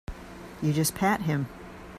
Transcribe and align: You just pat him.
You 0.63 0.73
just 0.73 0.95
pat 0.95 1.21
him. 1.21 1.47